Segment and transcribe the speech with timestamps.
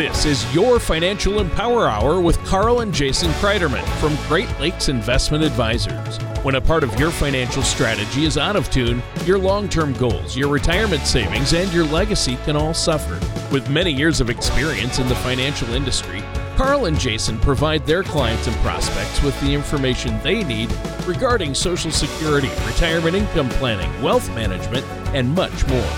[0.00, 5.44] This is your Financial Empower Hour with Carl and Jason Kreiderman from Great Lakes Investment
[5.44, 6.16] Advisors.
[6.42, 10.38] When a part of your financial strategy is out of tune, your long term goals,
[10.38, 13.20] your retirement savings, and your legacy can all suffer.
[13.52, 16.22] With many years of experience in the financial industry,
[16.56, 21.90] Carl and Jason provide their clients and prospects with the information they need regarding Social
[21.90, 25.92] Security, retirement income planning, wealth management, and much more.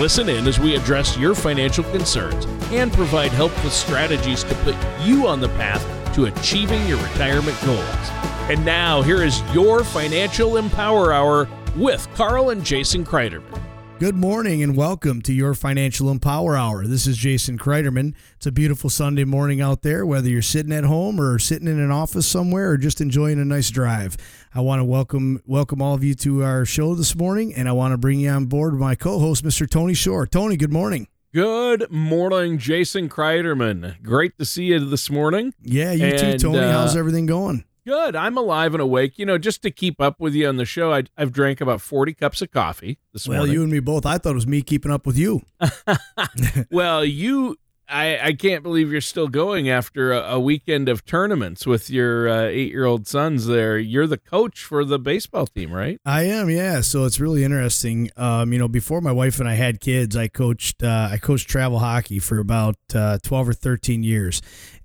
[0.00, 5.28] Listen in as we address your financial concerns and provide helpful strategies to put you
[5.28, 8.10] on the path to achieving your retirement goals.
[8.48, 13.62] And now, here is your Financial Empower Hour with Carl and Jason Kreiderman.
[13.98, 16.86] Good morning and welcome to your Financial Empower Hour.
[16.86, 18.14] This is Jason Kreiderman.
[18.34, 21.78] It's a beautiful Sunday morning out there, whether you're sitting at home or sitting in
[21.78, 24.16] an office somewhere or just enjoying a nice drive.
[24.54, 27.72] I want to welcome welcome all of you to our show this morning, and I
[27.72, 29.70] want to bring you on board my co-host, Mr.
[29.70, 30.26] Tony Shore.
[30.26, 31.06] Tony, good morning.
[31.34, 34.02] Good morning, Jason Kreiderman.
[34.02, 35.54] Great to see you this morning.
[35.62, 36.58] Yeah, you and, too, Tony.
[36.58, 37.64] Uh, How's everything going?
[37.86, 38.14] Good.
[38.14, 39.18] I'm alive and awake.
[39.18, 41.80] You know, just to keep up with you on the show, I, have drank about
[41.80, 43.48] 40 cups of coffee this well, morning.
[43.48, 44.04] Well, you and me both.
[44.04, 45.40] I thought it was me keeping up with you.
[46.70, 47.56] well, you,
[47.92, 52.28] I, I can't believe you're still going after a, a weekend of tournaments with your
[52.28, 53.78] uh, eight year old sons there.
[53.78, 56.00] You're the coach for the baseball team, right?
[56.04, 56.80] I am, yeah.
[56.80, 58.10] So it's really interesting.
[58.16, 61.48] Um, you know, before my wife and I had kids, I coached, uh, I coached
[61.48, 64.40] travel hockey for about uh, 12 or 13 years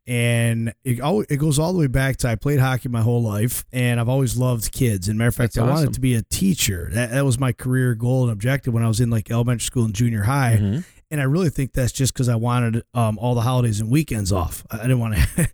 [0.07, 3.65] and it it goes all the way back to I played hockey my whole life,
[3.73, 5.09] and I've always loved kids.
[5.09, 5.75] And matter of fact, That's I awesome.
[5.75, 6.89] wanted to be a teacher.
[6.93, 9.83] That, that was my career goal and objective when I was in like elementary school
[9.83, 10.59] and junior high.
[10.61, 10.79] Mm-hmm.
[11.09, 14.31] And I really think that's just because I wanted um, all the holidays and weekends
[14.31, 14.65] off.
[14.69, 15.45] I didn't want to, you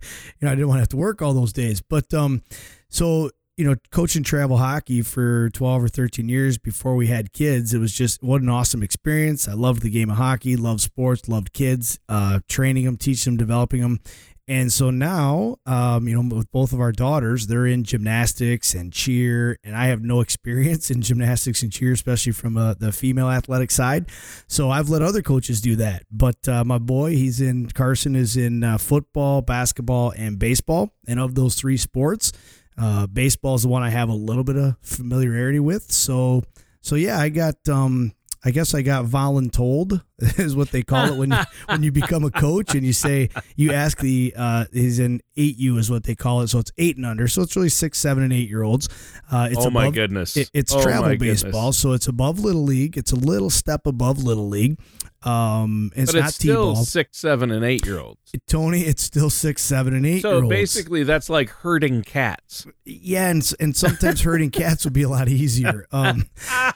[0.42, 1.80] know, I didn't want to have to work all those days.
[1.80, 2.42] But um,
[2.88, 7.72] so you know, coaching travel hockey for 12 or 13 years before we had kids,
[7.72, 9.46] it was just what an awesome experience.
[9.46, 13.38] I loved the game of hockey, loved sports, loved kids, uh, training them, teaching them,
[13.38, 14.00] developing them.
[14.46, 18.92] And so now, um, you know, with both of our daughters, they're in gymnastics and
[18.92, 23.30] cheer, and I have no experience in gymnastics and cheer, especially from uh, the female
[23.30, 24.06] athletic side.
[24.46, 26.04] So I've let other coaches do that.
[26.10, 30.92] But uh, my boy, he's in Carson, is in uh, football, basketball, and baseball.
[31.06, 32.32] And of those three sports,
[32.76, 35.90] uh, baseball is the one I have a little bit of familiarity with.
[35.90, 36.42] So,
[36.82, 38.12] so yeah, I got um,
[38.44, 40.02] I guess I got voluntold
[40.38, 43.28] is what they call it when you when you become a coach and you say
[43.56, 46.70] you ask the uh, he's an eight U is what they call it so it's
[46.78, 48.88] eight and under so it's really six seven and eight year olds.
[49.30, 50.36] Uh, it's oh above, my goodness!
[50.36, 52.96] It, it's oh travel baseball so it's above little league.
[52.96, 54.78] It's a little step above little league.
[55.24, 56.84] Um, it's but not it's still T-ball.
[56.84, 58.20] six, seven, and eight year olds.
[58.46, 60.20] Tony, it's still six, seven, and eight.
[60.20, 62.66] So basically, that's like herding cats.
[62.84, 65.86] Yeah, and and sometimes herding cats would be a lot easier.
[65.92, 66.26] Um,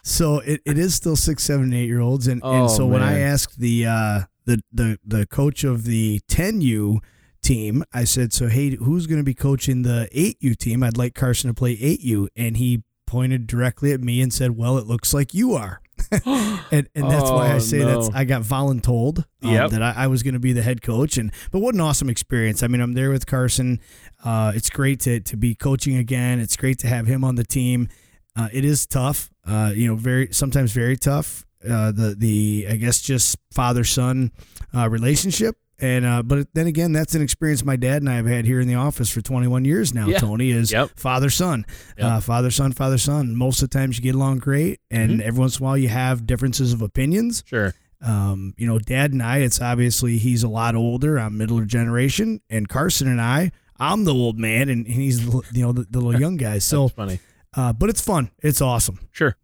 [0.02, 2.84] so it, it is still six, seven, and eight year olds, and oh, and so
[2.84, 2.92] man.
[2.92, 7.00] when I asked the uh the the the coach of the ten U
[7.42, 10.82] team, I said, so hey, who's going to be coaching the eight U team?
[10.82, 14.56] I'd like Carson to play eight U, and he pointed directly at me and said,
[14.56, 15.80] well, it looks like you are.
[16.24, 18.02] and and that's oh, why I oh, say no.
[18.02, 19.70] that I got voluntold um, yep.
[19.70, 21.18] that I, I was going to be the head coach.
[21.18, 22.62] And but what an awesome experience!
[22.62, 23.80] I mean, I'm there with Carson.
[24.24, 26.38] Uh, it's great to to be coaching again.
[26.38, 27.88] It's great to have him on the team.
[28.36, 31.44] Uh, it is tough, uh, you know, very sometimes very tough.
[31.64, 34.32] Uh, the the I guess just father son
[34.74, 38.26] uh, relationship and uh, but then again, that's an experience my dad and I have
[38.26, 40.08] had here in the office for 21 years now.
[40.08, 40.18] Yeah.
[40.18, 40.90] Tony is yep.
[40.96, 41.64] father son,
[41.96, 42.06] yep.
[42.06, 43.36] uh, father son, father son.
[43.36, 45.28] Most of the times you get along great, and mm-hmm.
[45.28, 47.44] every once in a while you have differences of opinions.
[47.46, 47.74] Sure.
[48.00, 51.16] Um, you know, dad and I, it's obviously he's a lot older.
[51.16, 55.62] I'm middle generation, and Carson and I, I'm the old man, and he's the you
[55.62, 56.58] know the, the little young guy.
[56.58, 57.20] So funny.
[57.54, 58.32] Uh, but it's fun.
[58.42, 58.98] It's awesome.
[59.12, 59.36] Sure.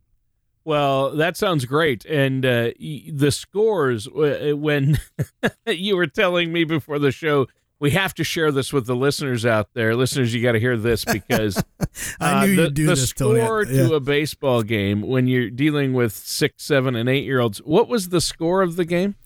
[0.64, 2.04] Well, that sounds great.
[2.06, 4.98] And uh, the scores, uh, when
[5.66, 7.47] you were telling me before the show,
[7.80, 9.94] we have to share this with the listeners out there.
[9.94, 11.62] Listeners, you got to hear this because
[12.20, 13.88] I knew uh, the, you'd do the this, score yeah.
[13.88, 17.58] to a baseball game when you're dealing with six, seven, and eight year olds.
[17.58, 19.17] What was the score of the game?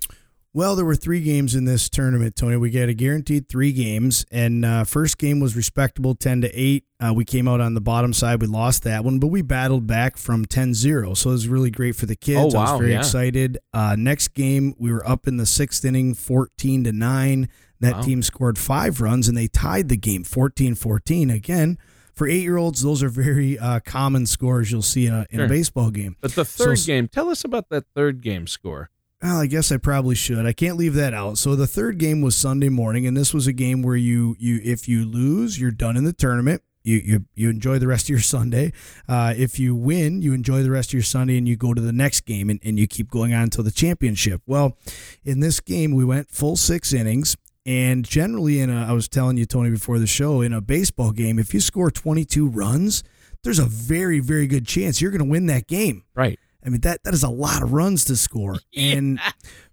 [0.59, 2.57] Well, there were three games in this tournament, Tony.
[2.57, 6.85] We got a guaranteed three games, and uh, first game was respectable, ten to eight.
[6.99, 8.41] Uh, we came out on the bottom side.
[8.41, 11.17] We lost that one, but we battled back from 10-0.
[11.17, 12.57] So it was really great for the kids.
[12.57, 12.99] Oh, wow, I was very yeah.
[12.99, 13.59] excited.
[13.73, 17.49] Uh, next game, we were up in the sixth inning, fourteen to nine.
[17.79, 18.03] That wow.
[18.03, 21.33] team scored five runs, and they tied the game 14-14.
[21.33, 21.79] Again,
[22.17, 25.37] for eight year olds, those are very uh, common scores you'll see in a, in
[25.37, 25.47] sure.
[25.47, 26.17] a baseball game.
[26.21, 28.91] But the third so, game, tell us about that third game score.
[29.23, 30.47] Well, I guess I probably should.
[30.47, 31.39] I can't leave that out.
[31.39, 34.61] So the third game was Sunday morning, and this was a game where you you
[34.63, 36.63] if you lose, you're done in the tournament.
[36.85, 38.73] You you, you enjoy the rest of your Sunday.
[39.09, 41.81] Uh, if you win, you enjoy the rest of your Sunday, and you go to
[41.81, 44.41] the next game, and, and you keep going on until the championship.
[44.47, 44.77] Well,
[45.25, 47.37] in this game, we went full six innings,
[47.67, 51.11] And generally, in a, I was telling you, Tony, before the show, in a baseball
[51.11, 53.03] game, if you score 22 runs,
[53.43, 56.05] there's a very, very good chance you're going to win that game.
[56.15, 56.39] Right.
[56.69, 58.57] I mean, that, that is a lot of runs to score.
[58.73, 58.97] Yeah.
[58.97, 59.21] And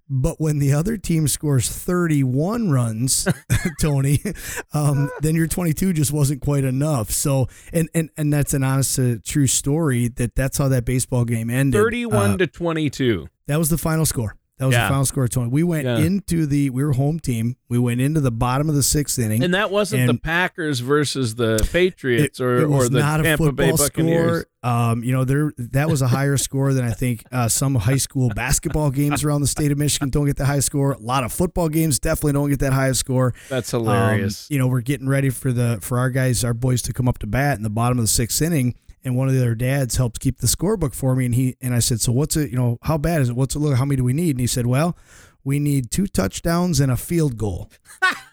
[0.08, 3.28] but when the other team scores 31 runs,
[3.82, 4.22] Tony,
[4.74, 7.10] um, then your 22 just wasn't quite enough.
[7.12, 10.08] So, and and and that's an honest, uh, true story.
[10.08, 11.80] That that's how that baseball game ended.
[11.80, 13.28] 31 Uh, to 22.
[13.48, 14.36] that was the final score.
[14.58, 14.84] That was Yeah.
[14.84, 15.50] the final score, Tony.
[15.50, 15.98] We went Yeah.
[15.98, 17.58] into the we were home team.
[17.68, 19.44] We went into the bottom of the sixth inning.
[19.44, 23.24] And that wasn't the Packers versus the Patriots or, it was or the not a
[23.24, 24.42] Tampa Bay football Buccaneers.
[24.42, 24.46] score.
[24.72, 27.98] Um, you know, there that was a higher score than I think uh, some high
[27.98, 30.94] school basketball games around the state of Michigan don't get the high score.
[30.94, 33.34] A lot of football games definitely don't get that high score.
[33.50, 34.48] That's Um, hilarious.
[34.50, 37.18] you know, we're getting ready for the for our guys, our boys to come up
[37.20, 38.74] to bat in the bottom of the sixth inning.
[39.06, 41.80] And one of their dads helped keep the scorebook for me, and he and I
[41.80, 42.50] said, "So what's it?
[42.50, 43.36] You know, how bad is it?
[43.36, 43.78] What's it look?
[43.78, 44.98] How many do we need?" And he said, "Well,
[45.44, 47.70] we need two touchdowns and a field goal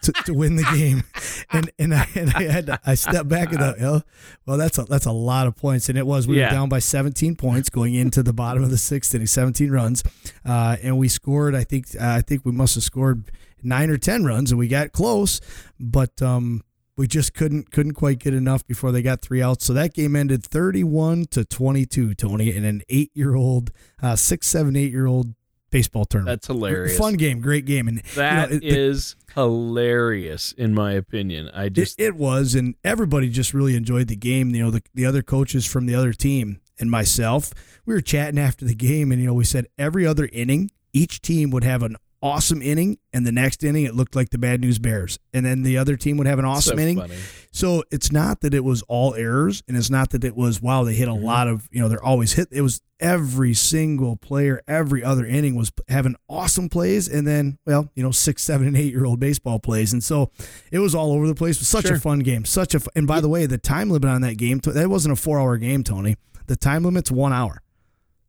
[0.01, 1.03] to, to win the game."
[1.51, 4.01] And and I and I had to, I stepped back and thought, oh,
[4.47, 6.27] well, that's a that's a lot of points, and it was.
[6.27, 6.45] We Yeah.
[6.47, 10.03] were down by 17 points going into the bottom of the sixth inning, 17 runs,
[10.45, 11.53] uh, and we scored.
[11.53, 13.29] I think uh, I think we must have scored
[13.61, 15.41] nine or 10 runs, and we got close,
[15.79, 16.63] but um,
[16.95, 19.65] we just couldn't couldn't quite get enough before they got three outs.
[19.65, 24.47] So that game ended 31 to 22, Tony, in an eight year old, uh, six,
[24.47, 25.33] seven, eight year old
[25.71, 26.39] baseball tournament.
[26.41, 26.97] That's hilarious.
[26.97, 31.49] Fun game, great game, and That you know, it- is hilarious, in my opinion.
[31.53, 34.53] I It, just it was, and everybody just really enjoyed the game.
[34.53, 37.51] You know, the, the other coaches from the other team and myself,
[37.85, 41.21] we were chatting after the game, and you know, we said every other inning, each
[41.21, 44.61] team would have an awesome inning, and the next inning it looked like the Bad
[44.61, 46.97] News Bears, and then the other team would have an awesome so inning.
[46.97, 47.15] funny.
[47.51, 50.83] So it's not that it was all errors, and it's not that it was wow
[50.85, 51.21] they hit a Mhm.
[51.23, 52.47] lot of you know they're always hit.
[52.51, 57.91] It was every single player, every other inning was having awesome plays, and then well
[57.93, 60.31] you know six, seven, and eight year old baseball plays, and so
[60.71, 61.57] it was all over the place.
[61.57, 61.97] It was such Sure.
[61.97, 64.37] a fun game, such a fu- and by the way the time limit on that
[64.37, 66.15] game that wasn't a four hour game, Tony.
[66.47, 67.61] The time limit's one hour.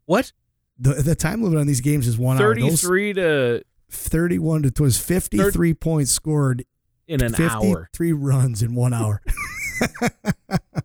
[0.06, 0.32] What?
[0.78, 2.54] The the time limit on these games is one hour.
[2.54, 3.62] Those 33 to
[3.94, 6.64] 31 to was 53 points scored,
[7.06, 7.88] in an hour.
[7.92, 9.22] 53 runs in one hour.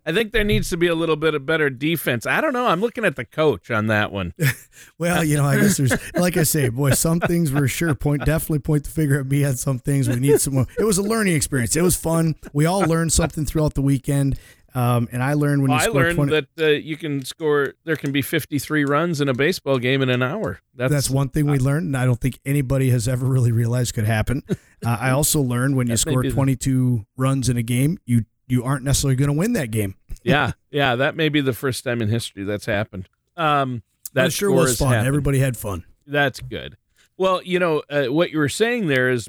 [0.06, 2.26] I think there needs to be a little bit of better defense.
[2.26, 2.66] I don't know.
[2.66, 4.34] I'm looking at the coach on that one.
[4.98, 8.24] Well, you know, I guess there's, like I say, boy, some things were sure point,
[8.24, 10.08] definitely point the finger at me on some things.
[10.08, 10.66] We need some more.
[10.78, 11.76] It was a learning experience.
[11.76, 12.34] It was fun.
[12.52, 14.38] We all learned something throughout the weekend.
[14.74, 17.24] Um, and I learned when Well, you I score learned 20, that uh, you can
[17.24, 17.74] score.
[17.84, 20.60] There can be 53 runs in a baseball game in an hour.
[20.74, 23.94] That's, that's one thing we learned, and I don't think anybody has ever really realized
[23.94, 24.42] could happen.
[24.82, 28.24] Uh, I also learned when you score be the- 22 runs in a game, you
[28.48, 29.94] you aren't necessarily going to win that game.
[30.22, 30.96] yeah, yeah.
[30.96, 33.06] That may be the first time in history that's happened.
[33.36, 33.82] Um,
[34.14, 34.88] that it sure was fun.
[34.88, 35.06] happened.
[35.06, 35.84] Everybody had fun.
[36.06, 36.78] That's good.
[37.18, 39.28] Well, you know uh, what you were saying there is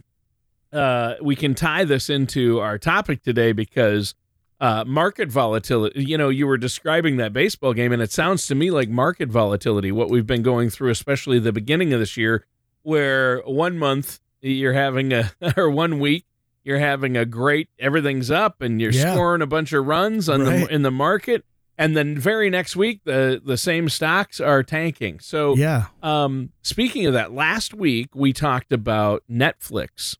[0.72, 4.16] uh, we can tie this into our topic today because
[4.62, 6.04] uh, market volatility.
[6.06, 9.28] You know, you were describing that baseball game, and it sounds to me like market
[9.28, 9.92] volatility.
[9.92, 12.46] What we've been going through, especially the beginning of this year,
[12.84, 16.26] where one month you're having a or one week
[16.64, 19.14] you're having a great everything's up and you're Yeah.
[19.14, 20.68] scoring a bunch of runs on Right.
[20.68, 21.46] the in the market
[21.78, 25.86] and then very next week the the same stocks are tanking so Yeah.
[26.02, 30.18] um, speaking of that, last week we talked about Netflix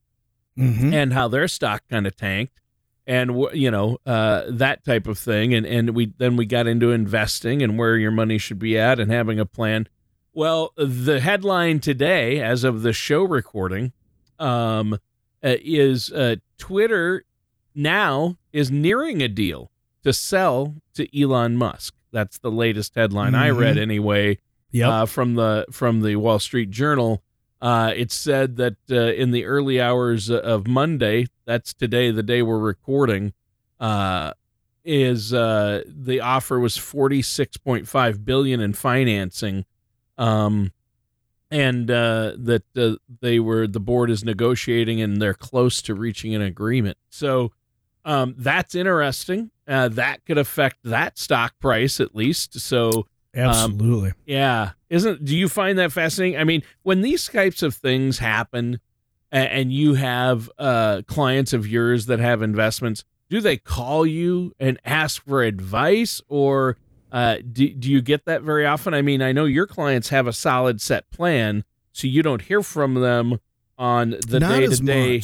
[0.58, 0.94] Mm-hmm.
[0.94, 2.61] and how their stock kind of tanked,
[3.12, 6.92] and you know uh, that type of thing, and and we then we got into
[6.92, 9.88] investing and where your money should be at and having a plan.
[10.34, 13.92] Well, the headline today, as of the show recording,
[14.40, 14.98] um, uh,
[15.62, 17.26] is uh, Twitter
[17.76, 19.72] now is nearing a deal
[20.04, 21.94] to sell to Elon Musk.
[22.14, 24.38] That's the latest headline I read anyway
[24.72, 24.90] Yep.
[24.90, 27.22] uh, from the from the Wall Street Journal.
[27.62, 32.42] Uh, it said that uh, in the early hours of Monday, that's today, the day
[32.42, 33.34] we're recording,
[33.80, 34.34] uh,
[34.84, 39.66] is uh, the offer was forty six point five billion in financing,
[40.18, 40.72] um,
[41.52, 46.34] and uh, that uh, they were the board is negotiating and they're close to reaching
[46.34, 46.98] an agreement.
[47.10, 47.52] So
[48.06, 49.52] um, that's interesting.
[49.68, 52.60] That could affect that stock price at least.
[52.60, 54.14] So Absolutely.
[54.26, 54.72] yeah.
[54.90, 56.40] Isn't do you find that fascinating?
[56.40, 58.80] I mean, when these types of things happen
[59.32, 64.80] and you have uh clients of yours that have investments, do they call you and
[64.84, 66.78] ask for advice or
[67.12, 68.94] uh do, do you get that very often?
[68.94, 72.62] I mean, I know your clients have a solid set plan, so you don't hear
[72.62, 73.40] from them
[73.78, 75.22] on the day to day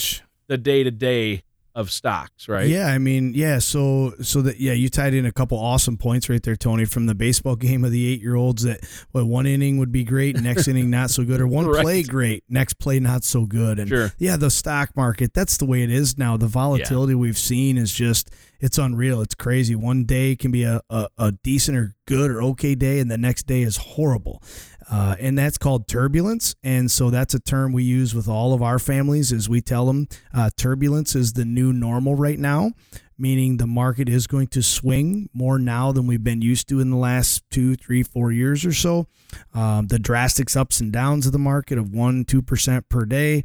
[0.47, 1.43] the day to day
[1.77, 2.67] of stocks, right?
[2.67, 3.59] Yeah, I mean, yeah.
[3.59, 7.05] So, so that yeah, you tied in a couple awesome points right there, Tony, from
[7.05, 8.63] the baseball game of the eight year olds.
[8.63, 11.83] That what one inning would be great, next inning not so good, or one right.
[11.83, 13.79] play great, next play not so good.
[13.79, 14.11] And sure.
[14.17, 16.35] yeah, the stock market, that's the way it is now.
[16.35, 17.19] The volatility yeah.
[17.19, 19.21] we've seen is just it's unreal.
[19.21, 19.75] It's crazy.
[19.75, 23.17] One day can be a, a, a decent or good or okay day, and the
[23.17, 24.41] next day is horrible.
[24.89, 26.55] Uh, and that's called turbulence.
[26.63, 29.85] And so that's a term we use with all of our families as we tell
[29.85, 32.71] them uh, turbulence is the new normal right now,
[33.17, 36.89] meaning the market is going to swing more now than we've been used to in
[36.89, 39.07] the last two, three, four years or so.
[39.53, 43.43] Um, the drastic ups and downs of the market of one, 2% per day.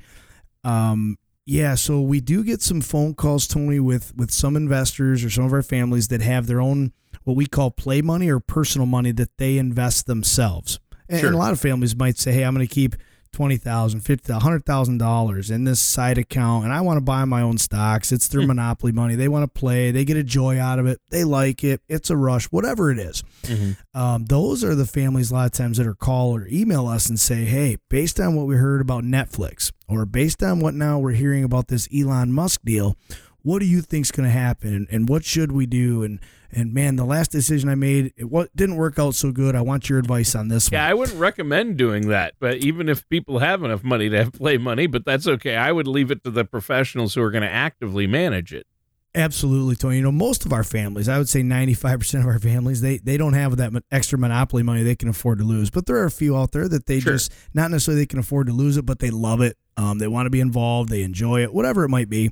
[0.63, 5.31] Um, yeah, so we do get some phone calls, Tony, with with some investors or
[5.31, 6.93] some of our families that have their own
[7.25, 10.79] what we call play money or personal money that they invest themselves.
[11.09, 11.29] And, sure.
[11.29, 12.95] and a lot of families might say, "Hey, I'm going to keep
[13.33, 17.25] twenty thousand, fifty, hundred thousand dollars in this side account, and I want to buy
[17.25, 18.13] my own stocks.
[18.13, 19.15] It's their mm monopoly money.
[19.15, 19.93] They want to play.
[19.93, 21.01] They get a joy out of it.
[21.11, 21.81] They like it.
[21.89, 22.47] It's a rush.
[22.47, 23.23] Whatever it is.
[23.45, 23.99] Mm-hmm.
[23.99, 27.09] Um, those are the families a lot of times that are call or email us
[27.09, 30.99] and say, "Hey, based on what we heard about Netflix, or based on what now
[30.99, 32.97] we're hearing about this Elon Musk deal."
[33.45, 36.05] What do you think's going to happen, and, and what should we do?
[36.05, 36.21] And
[36.53, 39.57] and man, the last decision I made, it what didn't work out so good.
[39.57, 40.91] I want your advice on this yeah, one.
[40.91, 42.35] I wouldn't recommend doing that.
[42.39, 45.57] But even if people have enough money to have play money, but that's okay.
[45.57, 48.67] I would leave it to the professionals who are going to actively manage it.
[49.15, 49.97] Absolutely, Tony.
[49.97, 53.19] You know, most of our families, I would say 95% of our families, they, they
[53.19, 55.71] don't have that extra monopoly money they can afford to lose.
[55.71, 57.15] But there are a few out there that they sure.
[57.15, 59.59] just, not necessarily they can afford to lose it, but they love it.
[59.77, 60.89] Um, they want to be involved.
[60.89, 62.31] They enjoy it, whatever it might be.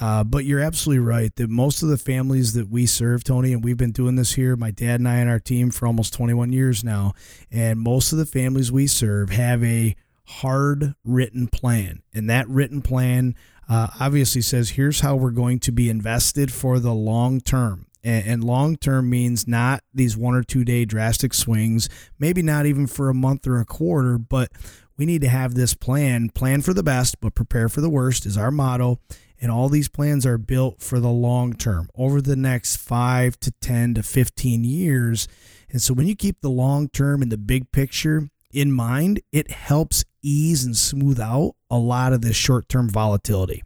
[0.00, 3.62] Uh, but you're absolutely right that most of the families that we serve, Tony, and
[3.62, 6.52] we've been doing this here, my dad and I and our team for almost 21
[6.52, 7.12] years now,
[7.50, 9.94] and most of the families we serve have a
[10.26, 12.02] hard written plan.
[12.14, 13.34] And that written plan
[13.68, 17.86] uh, obviously says here's how we're going to be invested for the long term.
[18.04, 22.88] And, long term means not these one or two day drastic swings, maybe not even
[22.88, 24.50] for a month or a quarter, but
[24.96, 26.28] we need to have this plan.
[26.30, 28.98] Plan for the best, but prepare for the worst is our motto.
[29.42, 33.50] And all these plans are built for the long term, over the next five to
[33.50, 35.26] 10 to 15 years.
[35.68, 39.50] And so when you keep the long term and the big picture in mind, it
[39.50, 43.64] helps ease and smooth out a lot of this short term volatility.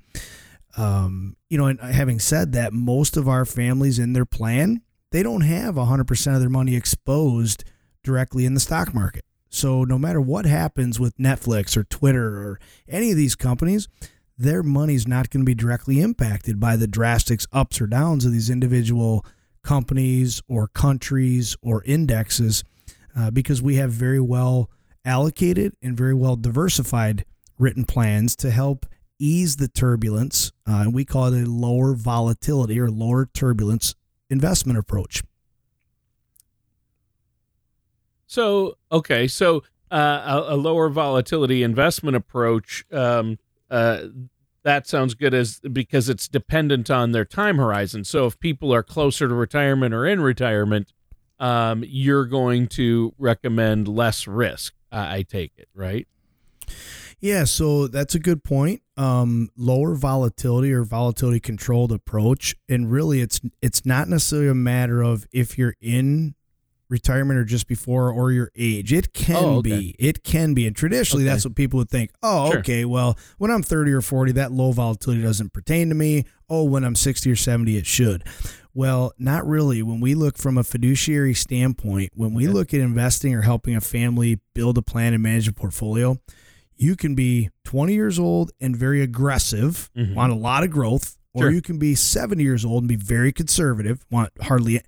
[0.79, 4.81] Um, you know, and having said that, most of our families in their plan,
[5.13, 7.65] they don't have 100% of their money exposed
[8.03, 9.25] directly in the stock market.
[9.51, 13.89] So no matter what happens with Netflix or Twitter or any of these companies,
[14.39, 18.33] their money's not going to be directly impacted by the drastic ups or downs of
[18.33, 19.25] these individual
[19.63, 22.63] companies or countries or indexes
[23.17, 24.71] uh, because we have very well
[25.05, 27.25] allocated and very well diversified
[27.59, 28.87] written plans to help
[29.19, 30.53] ease the turbulence.
[30.69, 33.95] Uh, and we call it a lower volatility or lower turbulence
[34.29, 35.23] investment approach.
[38.27, 42.85] So, okay, so uh, a, a, lower volatility investment approach.
[42.93, 43.39] Um,
[43.71, 44.07] uh,
[44.63, 48.05] that sounds good as because it's dependent on their time horizon.
[48.05, 50.93] So if people are closer to retirement or in retirement,
[51.39, 54.75] um, you're going to recommend less risk.
[54.91, 56.09] I take it, right?
[57.21, 58.83] Yeah, so that's a good point.
[58.97, 65.03] Um, lower volatility or volatility controlled approach, and really, it's it's not necessarily a matter
[65.03, 66.35] of if you're in
[66.89, 68.93] retirement or just before or your age.
[68.93, 69.71] It can oh, okay.
[69.71, 69.97] be.
[69.99, 70.67] It can be.
[70.67, 71.33] And traditionally, okay.
[71.33, 72.11] that's what people would think.
[72.23, 72.61] Oh, sure.
[72.61, 72.85] okay.
[72.85, 76.25] Well, when I'm 30 or 40, that low volatility doesn't pertain to me.
[76.49, 78.25] Oh, when I'm 60 or 70, it should.
[78.73, 79.83] Well, not really.
[79.83, 82.53] When we look from a fiduciary standpoint, when we okay.
[82.53, 86.19] look at investing or helping a family build a plan and manage a portfolio,
[86.77, 90.15] you can be 20 years old and very aggressive, mm-hmm.
[90.15, 91.51] want a lot of growth, or sure.
[91.51, 94.81] you can be 70 years old and be very conservative, want hardly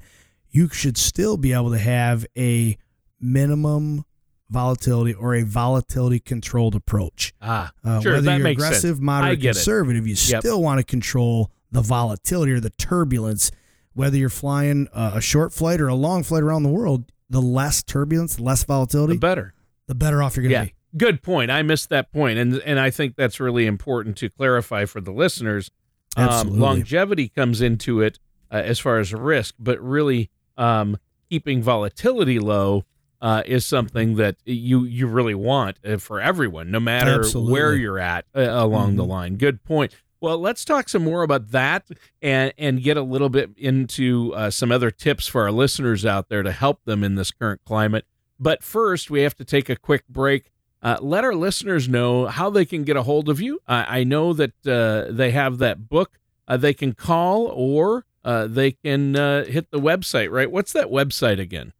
[0.59, 2.77] you should still be able to have a
[3.21, 4.05] minimum
[4.51, 7.33] volatility or a volatility controlled approach.
[7.41, 9.01] Ah, uh, sure, whether you're aggressive, sense.
[9.01, 10.09] moderate, conservative, it.
[10.09, 10.41] you yep.
[10.41, 13.53] still want to control the volatility or the turbulence.
[13.95, 17.83] Whether you're flying a short flight or a long flight around the world, the less
[17.83, 19.55] turbulence, the less volatility, the better.
[19.87, 20.65] The better off you're going to yeah.
[20.65, 20.75] be.
[20.97, 21.51] Good point.
[21.51, 25.13] I missed that point, and and I think that's really important to clarify for the
[25.13, 25.71] listeners.
[26.17, 28.19] Um, longevity comes into it
[28.51, 30.99] uh, as far as risk, but really um,
[31.31, 32.85] keeping volatility low
[33.21, 37.53] uh, is something that you you really want uh, for everyone, no matter Absolutely.
[37.53, 38.97] where you're at uh, along mm-hmm.
[38.99, 39.37] the line.
[39.37, 39.95] Good point.
[40.21, 41.89] Well, let's talk some more about that
[42.21, 46.29] and and get a little bit into uh, some other tips for our listeners out
[46.29, 48.05] there to help them in this current climate.
[48.39, 50.51] But first, we have to take a quick break.
[50.81, 53.59] Uh, let our listeners know how they can get a hold of you.
[53.67, 58.73] I know that uh, they have that book uh, they can call or uh, they
[58.73, 60.51] can uh, hit the website, right?
[60.51, 61.73] What's that website again?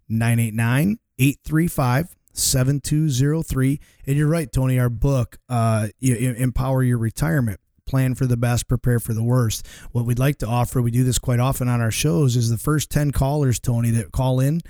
[0.08, 3.80] 989 835 7203.
[4.06, 7.60] And you're right, Tony, our book, uh, Empower Your Retirement.
[7.86, 9.66] Plan for the best, prepare for the worst.
[9.92, 12.56] What we'd like to offer, we do this quite often on our shows, is the
[12.56, 14.60] first 10 callers, Tony, that call in,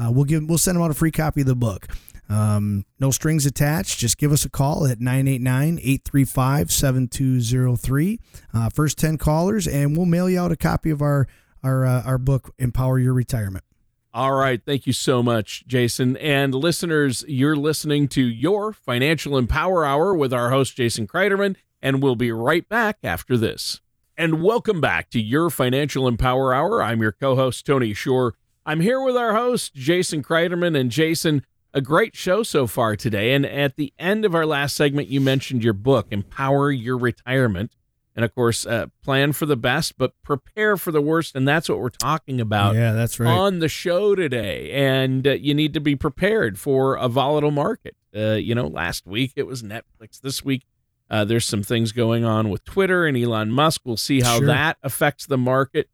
[0.00, 1.86] uh, we'll give we'll send them out a free copy of the book.
[2.28, 3.98] Um, no strings attached.
[3.98, 8.20] Just give us a call at 989 835 7203.
[8.54, 11.26] Uh, first 10 callers, and we'll mail you out a copy of our,
[11.62, 13.64] our, uh, our book, Empower Your Retirement.
[14.12, 14.60] All right.
[14.64, 16.16] Thank you so much, Jason.
[16.16, 22.02] And listeners, you're listening to your Financial Empower Hour with our host, Jason Kreiderman, and
[22.02, 23.80] we'll be right back after this.
[24.16, 26.82] And welcome back to your Financial Empower Hour.
[26.82, 28.34] I'm your co host, Tony Shore.
[28.66, 30.76] I'm here with our host, Jason Kreiderman.
[30.76, 33.32] And Jason, a great show so far today.
[33.32, 37.76] And at the end of our last segment, you mentioned your book, Empower Your Retirement
[38.16, 41.34] and of course uh, plan for the best but prepare for the worst.
[41.34, 43.30] And that's what we're talking about yeah that's right.
[43.30, 44.70] on the show today.
[44.72, 47.96] And uh, you need to be prepared for a volatile market.
[48.14, 50.20] Uh, you know last week it was netflix.
[50.20, 50.64] This week
[51.08, 53.82] uh, there's some things going on with twitter and elon musk.
[53.84, 54.46] We'll see how sure.
[54.46, 55.88] that affects the market.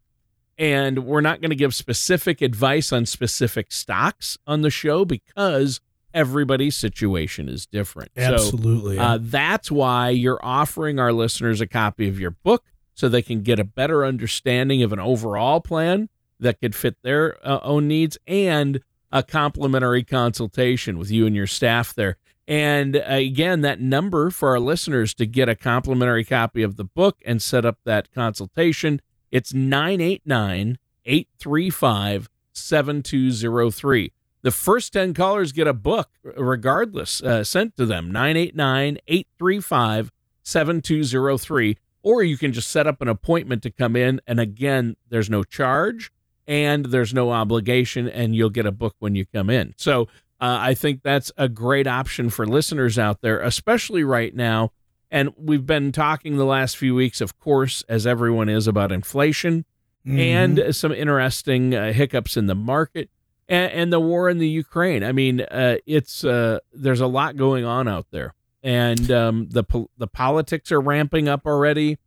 [0.59, 5.81] And we're not going to give specific advice on specific stocks on the show because
[6.13, 8.11] everybody's situation is different.
[8.17, 8.97] Absolutely.
[8.97, 13.21] So, uh, that's why you're offering our listeners a copy of your book so they
[13.21, 16.09] can get a better understanding of an overall plan
[16.39, 21.47] that could fit their uh, own needs and a complimentary consultation with you and your
[21.47, 22.17] staff there.
[22.47, 26.83] And uh, again, that number for our listeners to get a complimentary copy of the
[26.85, 29.01] book and set up that consultation,
[29.31, 34.11] it's 989 835 7203.
[34.47, 40.09] The first 10 callers get a book, regardless, uh, sent to them 989 835
[40.41, 41.77] 7203.
[42.01, 44.21] Or you can just set up an appointment to come in.
[44.25, 46.13] And again, there's no charge
[46.47, 49.73] and there's no obligation, and you'll get a book when you come in.
[49.75, 50.03] So
[50.39, 54.71] uh, I think that's a great option for listeners out there, especially right now.
[55.11, 59.65] And we've been talking the last few weeks, of course, as everyone is, about inflation
[60.07, 60.17] mm-hmm.
[60.17, 63.09] and some interesting uh, hiccups in the market
[63.49, 65.03] and, and the war in the Ukraine.
[65.03, 68.33] I mean, uh, it's uh, there's a lot going on out there,
[68.63, 69.63] and um, the
[69.97, 71.97] the politics are ramping up already.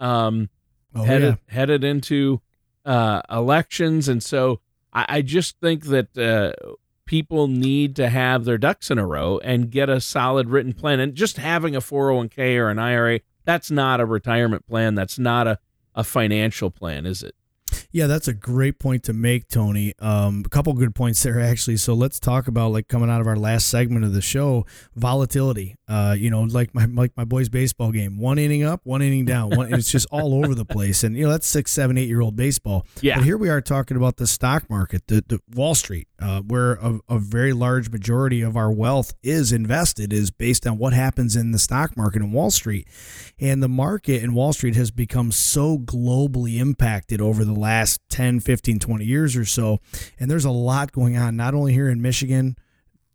[0.00, 0.50] Um,
[0.94, 1.54] oh, headed yeah.
[1.54, 2.40] headed into
[2.84, 4.60] uh, elections, and so
[4.92, 6.74] I, I just think that uh,
[7.04, 11.00] people need to have their ducks in a row and get a solid written plan.
[11.00, 14.94] And just having a 401k or an IRA, that's not a retirement plan.
[14.94, 15.58] That's not a,
[15.94, 17.34] a financial plan, is it?
[17.92, 19.92] Yeah, that's a great point to make, Tony.
[19.98, 21.76] Um, a couple good points there, actually.
[21.76, 24.64] So let's talk about like coming out of our last segment of the show,
[24.96, 25.76] volatility.
[25.92, 29.26] Uh, you know, like my like my boys' baseball game, one inning up, one inning
[29.26, 29.50] down.
[29.50, 32.22] One, it's just all over the place, and you know that's six, seven, eight year
[32.22, 32.86] old baseball.
[33.02, 33.16] Yeah.
[33.16, 36.76] But here we are talking about the stock market, the, the Wall Street, uh, where
[36.76, 41.36] a, a very large majority of our wealth is invested, is based on what happens
[41.36, 42.88] in the stock market in Wall Street,
[43.38, 48.40] and the market in Wall Street has become so globally impacted over the last 10,
[48.40, 49.78] 15, 20 years or so.
[50.18, 52.56] And there's a lot going on, not only here in Michigan,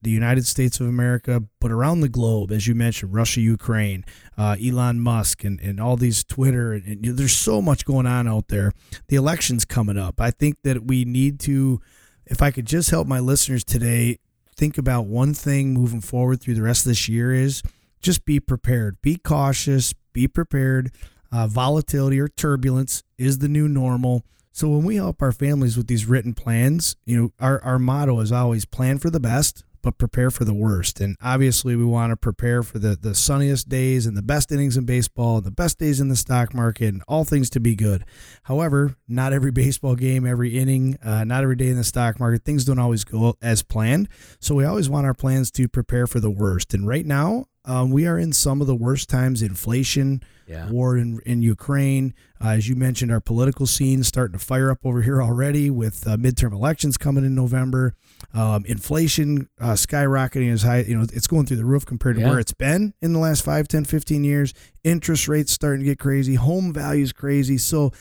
[0.07, 4.05] the United States of America, but around the globe, as you mentioned, Russia, Ukraine,
[4.37, 6.71] uh, Elon Musk, and, and all these Twitter.
[6.71, 8.71] And, and there's so much going on out there.
[9.09, 10.21] The election's coming up.
[10.21, 11.81] I think that we need to,
[12.25, 14.19] if I could just help my listeners today,
[14.55, 17.61] think about one thing moving forward through the rest of this year is
[17.99, 20.89] just be prepared, be cautious, be prepared.
[21.33, 24.23] Uh, volatility or turbulence is the new normal.
[24.53, 28.21] So when we help our families with these written plans, you know, our, our motto
[28.21, 30.99] is always plan for the best, but prepare for the worst.
[30.99, 34.77] And obviously we want to prepare for the, the sunniest days and the best innings
[34.77, 37.75] in baseball and the best days in the stock market and all things to be
[37.75, 38.05] good.
[38.43, 42.43] However, not every baseball game, every inning, uh, not every day in the stock market,
[42.43, 44.09] things don't always go as planned.
[44.39, 46.73] So we always want our plans to prepare for the worst.
[46.73, 50.69] And right now, um, we are in some of the worst times inflation, yeah.
[50.69, 52.13] war in, in Ukraine.
[52.41, 56.07] Uh, as you mentioned, our political scene starting to fire up over here already with
[56.07, 57.93] uh, midterm elections coming in November.
[58.33, 62.21] Um, inflation uh, skyrocketing as high, you know, it's going through the roof compared to
[62.21, 62.29] yeah.
[62.29, 64.53] where it's been in the last 5, 10, 15 years.
[64.83, 67.57] Interest rates starting to get crazy, home values crazy.
[67.57, 67.91] So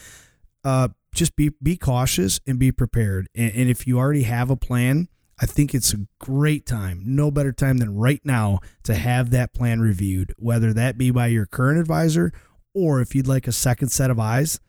[0.64, 3.28] uh, just be, be cautious and be prepared.
[3.34, 7.30] And, and if you already have a plan, I think it's a great time, no
[7.30, 11.46] better time than right now to have that plan reviewed, whether that be by your
[11.46, 12.32] current advisor
[12.74, 14.60] or if you'd like a second set of eyes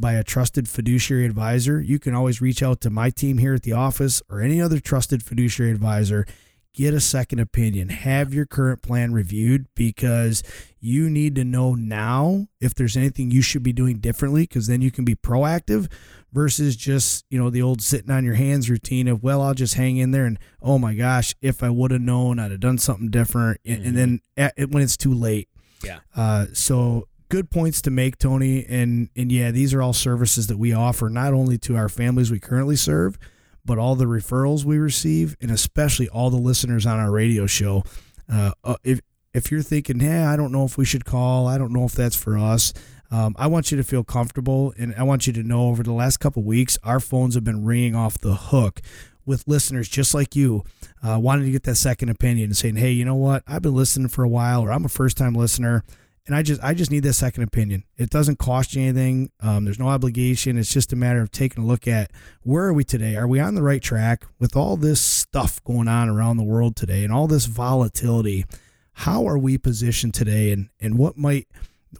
[0.00, 1.80] by a trusted fiduciary advisor.
[1.80, 4.80] You can always reach out to my team here at the office or any other
[4.80, 6.26] trusted fiduciary advisor
[6.74, 7.88] get a second opinion.
[7.88, 10.42] Have your current plan reviewed because
[10.78, 14.80] you need to know now if there's anything you should be doing differently because then
[14.80, 15.90] you can be proactive
[16.32, 19.74] versus just, you know, the old sitting on your hands routine of, well, I'll just
[19.74, 22.78] hang in there and, oh my gosh, if I would have known, I'd have done
[22.78, 23.60] something different.
[23.64, 23.86] Mm-hmm.
[23.86, 25.48] And then at, when it's too late.
[25.82, 26.00] Yeah.
[26.14, 28.66] Uh, so good points to make, Tony.
[28.68, 32.30] And, and yeah, these are all services that we offer not only to our families
[32.30, 33.18] we currently serve,
[33.64, 37.84] but all the referrals we receive, and especially all the listeners on our radio show.
[38.30, 39.00] Uh, uh, if
[39.32, 41.92] if you're thinking, hey, I don't know if we should call, I don't know if
[41.92, 42.72] that's for us.
[43.12, 45.92] Um, I want you to feel comfortable, and I want you to know over the
[45.92, 48.80] last couple weeks, our phones have been ringing off the hook
[49.24, 50.64] with listeners just like you,
[51.02, 53.44] uh, wanting to get that second opinion and saying, hey, you know what?
[53.46, 55.84] I've been listening for a while, or I'm a first time listener
[56.26, 57.84] and I just I just need that second opinion.
[57.96, 59.30] It doesn't cost you anything.
[59.40, 60.58] Um, there's no obligation.
[60.58, 62.10] It's just a matter of taking a look at
[62.42, 63.16] where are we today?
[63.16, 66.76] Are we on the right track with all this stuff going on around the world
[66.76, 68.44] today and all this volatility?
[68.92, 71.48] How are we positioned today, and and what might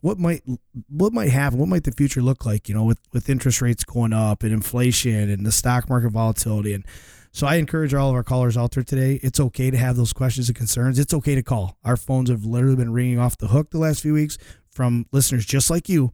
[0.00, 0.42] what might
[0.88, 1.58] what might happen?
[1.58, 2.68] What might the future look like?
[2.68, 6.74] You know, with with interest rates going up and inflation and the stock market volatility
[6.74, 6.84] and
[7.32, 9.20] so I encourage all of our callers out there today.
[9.22, 10.98] It's okay to have those questions and concerns.
[10.98, 11.76] It's okay to call.
[11.84, 14.36] Our phones have literally been ringing off the hook the last few weeks
[14.70, 16.12] from listeners just like you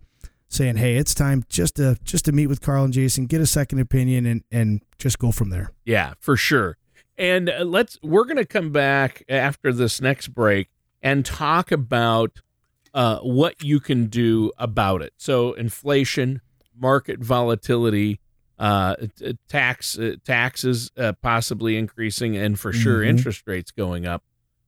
[0.48, 3.46] saying, "Hey, it's time just to just to meet with Carl and Jason, get a
[3.46, 6.76] second opinion and and just go from there." Yeah, for sure.
[7.18, 10.68] And uh, let's we're going to come back after this next break
[11.02, 12.40] and talk about
[12.94, 15.14] uh, what you can do about it.
[15.16, 16.40] So inflation,
[16.78, 18.20] market volatility,
[18.58, 18.96] uh,
[19.48, 23.10] tax uh, taxes uh, possibly increasing, and for sure mm-hmm.
[23.10, 24.22] interest rates going up.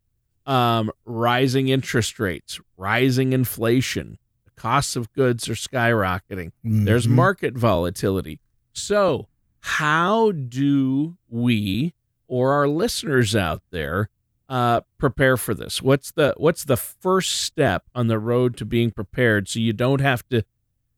[0.46, 6.52] um, rising interest rates, rising inflation, the costs of goods are skyrocketing.
[6.64, 6.85] Mm-hmm.
[6.85, 8.40] There's market volatility.
[8.72, 9.28] So,
[9.61, 11.94] how do we
[12.28, 14.11] or our listeners out there
[14.48, 15.80] uh, prepare for this?
[15.80, 20.00] What's the what's the first step on the road to being prepared so you don't
[20.00, 20.44] have to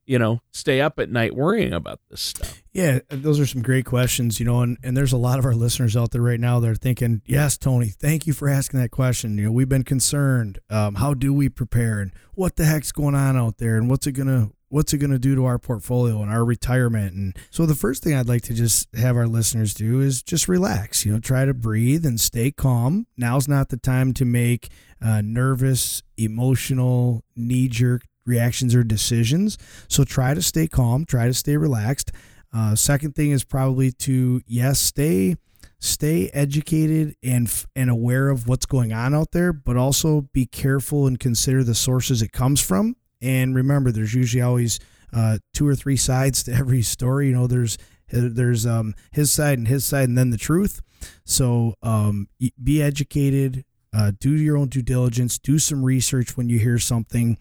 [0.06, 2.62] you know, stay up at night worrying about this stuff?
[2.72, 5.54] Yeah, those are some great questions, you know, and, and there's a lot of our
[5.54, 8.90] listeners out there right now that are thinking, yes, Tony, thank you for asking that
[8.90, 9.36] question.
[9.36, 10.58] You know, we've been concerned.
[10.70, 14.06] Um, how do we prepare and what the heck's going on out there and what's
[14.06, 17.14] it going to, what's it going to do to our portfolio and our retirement?
[17.14, 20.46] And so the first thing I'd like to just have our listeners do is just
[20.46, 23.06] relax, you know, try to breathe and stay calm.
[23.16, 24.68] Now's not the time to make
[25.02, 29.56] uh, nervous, emotional, knee jerk reactions or decisions.
[29.88, 32.12] So try to stay calm, try to stay relaxed.
[32.52, 35.36] Uh, second thing is probably to yes, stay
[35.78, 41.06] stay educated and and aware of what's going on out there, but also be careful
[41.06, 42.96] and consider the sources it comes from.
[43.20, 44.78] And remember, there's usually always
[45.12, 47.28] uh, two or three sides to every story.
[47.28, 50.80] You know, there's There's um, his side and his side, and then the truth.
[51.24, 52.28] So um,
[52.62, 57.36] be educated, uh, do your own due diligence, do some research when you hear something,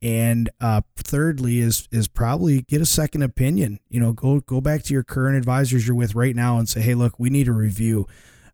[0.00, 3.80] and uh, thirdly is is probably get a second opinion.
[3.88, 6.80] You know, go go back to your current advisors you're with right now and say,
[6.80, 8.06] hey, look, we need a review,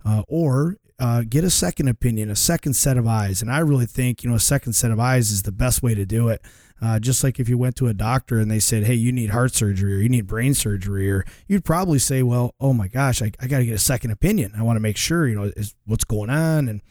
[0.05, 3.43] uh, or uh, get a second opinion, a second set of eyes.
[3.43, 5.95] And I really think you know a second set of eyes is the best way
[5.95, 6.43] to do it.
[6.83, 9.31] Uh, just like if you went to a doctor and they said, hey, you need
[9.31, 13.23] heart surgery or you need brain surgery, or you'd probably say, well, oh my gosh,
[13.23, 14.53] I, I got to get a second opinion.
[14.57, 16.83] I want to make sure you know is what's going on, and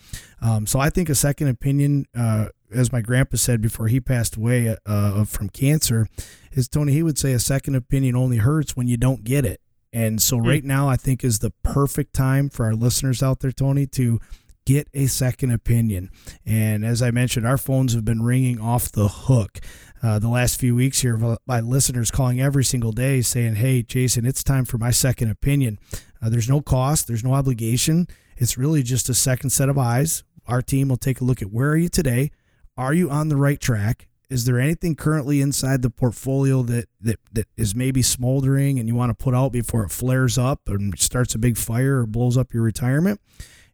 [0.42, 4.36] um, so I think a second opinion uh, as my grandpa said before he passed
[4.36, 6.08] away uh, from cancer,
[6.52, 6.94] is Tony.
[6.94, 9.62] He would say a second opinion only hurts when you don't get it.
[9.92, 10.48] And so hmm.
[10.48, 14.20] right now, I think is the perfect time for our listeners out there, Tony, to
[14.66, 16.10] get a second opinion.
[16.46, 19.60] And as I mentioned, our phones have been ringing off the hook.
[20.02, 24.26] Uh, the last few weeks here by listeners calling every single day saying, Hey, Jason,
[24.26, 25.80] it's time for my second opinion.
[26.22, 28.08] Uh, there's no cost, there's no obligation.
[28.36, 30.24] It's really just a second set of eyes.
[30.46, 32.32] Our team will take a look at where are you today?
[32.78, 34.08] Are you on the right track?
[34.30, 38.96] Is there anything currently inside the portfolio that, that, that is maybe smoldering and you
[38.96, 42.36] want to put out before it flares up and starts a big fire or blows
[42.36, 43.22] up your retirement?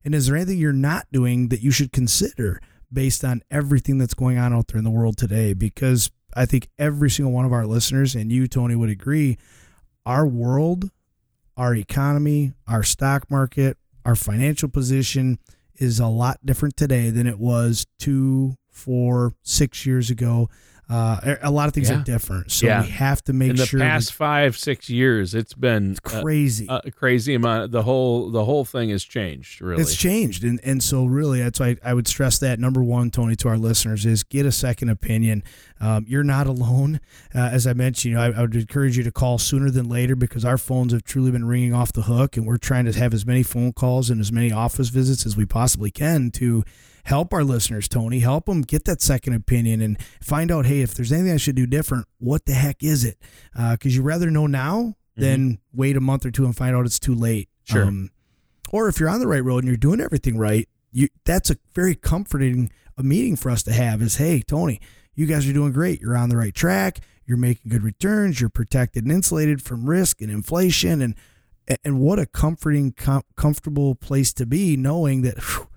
[0.04, 4.14] And is there anything you're not doing that you should consider based on everything that's
[4.14, 5.54] going on out there in the world today?
[5.54, 9.38] Because I think every single one of our listeners, and you, Tony, would agree,
[10.06, 10.92] our world,
[11.56, 15.40] our economy, our stock market, our financial position
[15.76, 20.50] is a lot different today than it was two, four, six years ago.
[20.90, 22.00] Uh, a lot of things yeah.
[22.00, 22.82] are different, so yeah.
[22.82, 23.80] we have to make in the sure.
[23.80, 27.72] the past five, six years, it's been it's crazy, a, a, crazy amount.
[27.72, 29.62] The whole the whole thing has changed.
[29.62, 32.82] Really, it's changed, and and so really, that's why I, I would stress that number
[32.82, 35.44] one, Tony, to our listeners is get a second opinion.
[35.82, 37.00] Um, you're not alone,
[37.34, 38.12] uh, as I mentioned.
[38.12, 40.94] You know, I, I would encourage you to call sooner than later because our phones
[40.94, 43.74] have truly been ringing off the hook, and we're trying to have as many phone
[43.74, 46.64] calls and as many office visits as we possibly can to
[47.06, 48.20] help our listeners, Tony.
[48.20, 51.56] Help them get that second opinion and find out, hey, if there's anything I should
[51.56, 53.18] do different, what the heck is it?
[53.54, 55.22] Because uh, you rather know now mm-hmm.
[55.22, 57.50] than wait a month or two and find out it's too late.
[57.64, 57.86] Sure.
[57.86, 58.12] Um,
[58.72, 61.58] or if you're on the right road and you're doing everything right, you that's a
[61.74, 64.02] very comforting a meeting for us to have.
[64.02, 64.80] Is hey, Tony,
[65.20, 66.00] you guys are doing great.
[66.00, 67.02] You're on the right track.
[67.26, 68.40] You're making good returns.
[68.40, 71.14] You're protected and insulated from risk and inflation and
[71.84, 75.68] and what a comforting, com- comfortable place to be, knowing that whew,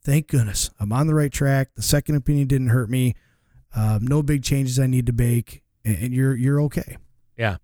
[0.00, 1.74] thank goodness I'm on the right track.
[1.74, 3.16] The second opinion didn't hurt me.
[3.74, 6.96] Um, no big changes I need to make, and, and, you're you're okay.
[7.36, 7.56] Yeah.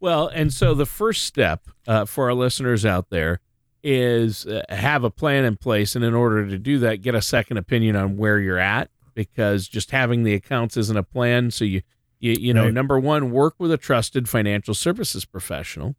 [0.00, 3.40] Well, and so the first step uh, for our listeners out there
[3.82, 7.22] is uh, have a plan in place, and in order to do that, get a
[7.22, 11.50] second opinion on where you're at, because just having the accounts isn't a plan.
[11.50, 11.82] So you
[12.20, 12.72] you, you know, right.
[12.72, 15.94] number one, work with a trusted financial services professional,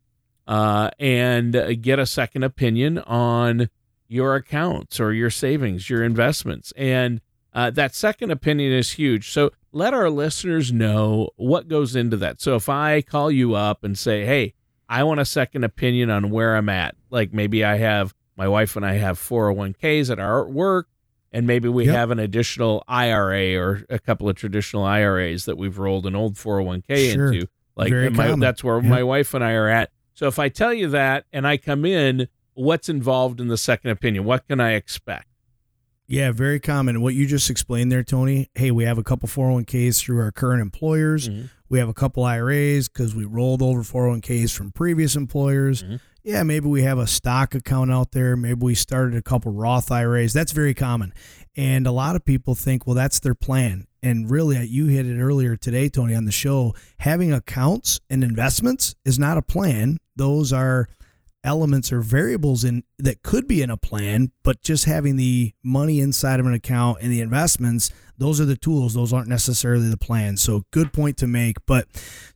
[0.48, 3.70] uh, and uh, get a second opinion on
[4.08, 6.74] your accounts or your savings, your investments.
[6.76, 7.22] And
[7.54, 9.30] uh, that second opinion is huge.
[9.32, 12.42] So let our listeners know what goes into that.
[12.42, 14.54] So if I call you up and say, hey,
[14.90, 18.76] I want a second opinion on where I'm at, like maybe I have my wife
[18.76, 20.88] and I have 401ks at our work,
[21.36, 21.96] and maybe we yep.
[21.96, 26.36] have an additional IRA or a couple of traditional IRAs that we've rolled an old
[26.36, 27.34] 401k sure.
[27.34, 27.48] into.
[27.76, 28.86] Like my, that's where yep.
[28.86, 29.92] my wife and I are at.
[30.14, 33.92] So if I tell you that and I come in what's involved in the second
[33.92, 34.24] opinion?
[34.24, 35.28] What can I expect?
[36.08, 37.02] Yeah, very common.
[37.02, 38.50] What you just explained there, Tony.
[38.56, 41.28] Hey, we have a couple 401ks through our current employers.
[41.28, 41.48] Mm-hmm.
[41.68, 45.84] We have a couple IRAs because we rolled over 401ks from previous employers.
[45.84, 45.96] Mm-hmm.
[46.26, 48.36] Yeah, maybe we have a stock account out there.
[48.36, 50.34] Maybe we started a couple Roth IRAs.
[50.34, 51.14] That's very common.
[51.56, 53.86] And a lot of people think, well, that's their plan.
[54.02, 56.74] And really, uh, you hit it earlier today, Tony, on the show.
[57.02, 60.00] Having accounts and investments is not a plan.
[60.16, 60.90] Those are
[61.44, 66.00] elements or variables in that could be in a plan, but just having the money
[66.00, 68.96] inside of an account and the investments, those are the tools.
[68.96, 70.38] Those aren't necessarily the plan.
[70.38, 71.58] So good point to make.
[71.68, 71.86] But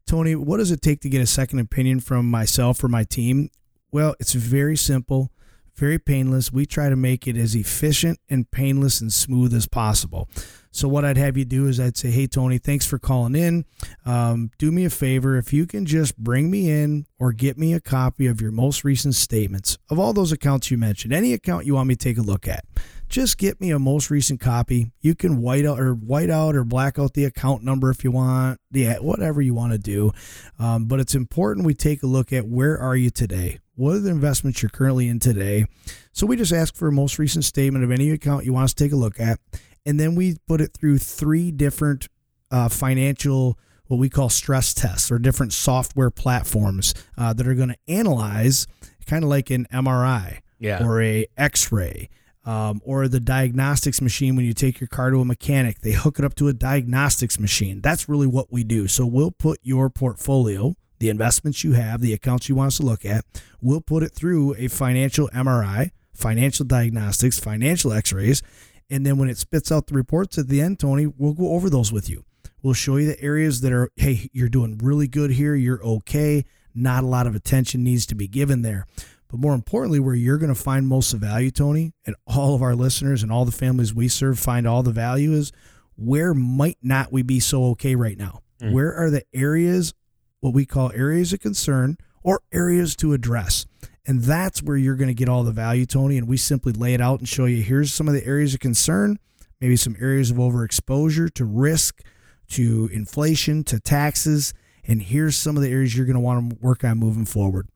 [0.05, 3.49] Tony, what does it take to get a second opinion from myself or my team?
[3.91, 5.31] Well, it's very simple,
[5.75, 6.51] very painless.
[6.51, 10.29] We try to make it as efficient and painless and smooth as possible.
[10.71, 13.65] So what I'd have you do is I'd say, hey Tony, thanks for calling in.
[14.05, 17.73] Um, do me a favor if you can just bring me in or get me
[17.73, 21.11] a copy of your most recent statements of all those accounts you mentioned.
[21.11, 22.65] Any account you want me to take a look at,
[23.09, 24.91] just get me a most recent copy.
[25.01, 28.11] You can white out or white out or black out the account number if you
[28.11, 28.59] want.
[28.71, 30.11] Yeah, whatever you want to do.
[30.59, 33.59] Um, but it's important we take a look at where are you today.
[33.75, 35.65] What are the investments you're currently in today?
[36.13, 38.73] So we just ask for a most recent statement of any account you want us
[38.75, 39.39] to take a look at
[39.85, 42.07] and then we put it through three different
[42.51, 47.69] uh, financial what we call stress tests or different software platforms uh, that are going
[47.69, 48.67] to analyze
[49.07, 50.85] kind of like an MRI Yeah.
[50.85, 52.09] or a X-ray.
[52.45, 56.19] Um, or the diagnostics machine when you take your car to a mechanic, they hook
[56.19, 57.81] it up to a diagnostics machine.
[57.81, 58.87] That's really what we do.
[58.87, 62.83] So we'll put your portfolio, the investments you have, the accounts you want us to
[62.83, 63.25] look at,
[63.61, 68.41] we'll put it through a financial MRI, financial diagnostics, financial x-rays,
[68.89, 71.69] and then when it spits out the reports at the end, Tony, we'll go over
[71.69, 72.23] those with you.
[72.61, 76.45] We'll show you the areas that are, hey, you're doing really good here, you're okay,
[76.75, 78.85] not a lot of attention needs to be given there.
[79.29, 82.63] But more importantly, where you're going to find most of value, Tony, and all of
[82.63, 85.51] our listeners and all the families we serve find all the value is
[85.95, 88.41] where might not we be so okay right now?
[88.61, 88.73] Mm.
[88.73, 89.93] Where are the areas,
[90.39, 93.65] what we call areas of concern or areas to address?
[94.07, 96.17] And that's where you're going to get all the value, Tony.
[96.17, 98.59] And we simply lay it out and show you here's some of the areas of
[98.59, 99.19] concern,
[99.61, 102.01] maybe some areas of overexposure to risk,
[102.49, 104.55] to inflation, to taxes.
[104.87, 107.67] And here's some of the areas you're going to want to work on moving forward.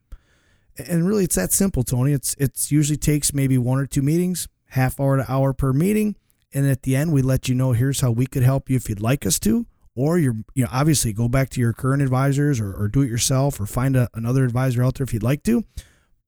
[0.77, 2.13] And really, it's that simple, Tony.
[2.13, 6.15] It's it's usually takes maybe one or two meetings, half hour to hour per meeting,
[6.53, 8.89] and at the end we let you know here's how we could help you if
[8.89, 12.59] you'd like us to, or you're you know obviously go back to your current advisors
[12.59, 15.43] or, or do it yourself or find a, another advisor out there if you'd like
[15.43, 15.63] to.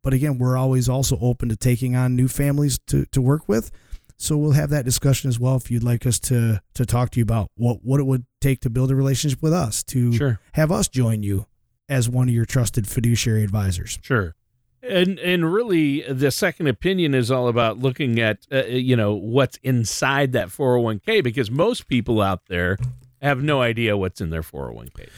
[0.03, 3.71] But again, we're always also open to taking on new families to, to work with.
[4.17, 7.19] So we'll have that discussion as well if you'd like us to to talk to
[7.19, 10.39] you about what, what it would take to build a relationship with us, to Sure.
[10.53, 11.47] have us join you
[11.89, 13.99] as one of your trusted fiduciary advisors.
[14.01, 14.35] Sure.
[14.81, 19.57] And and really, the second opinion is all about looking at uh, you know what's
[19.63, 22.77] inside that 401k because most people out there
[23.21, 25.09] have no idea what's in their 401ks.